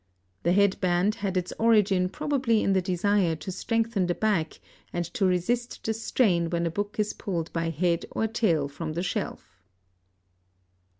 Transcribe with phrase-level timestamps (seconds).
[0.41, 4.59] The head band had its origin probably in the desire to strengthen the back
[4.91, 8.93] and to resist the strain when a book is pulled by head or tail from
[8.93, 9.61] the shelf.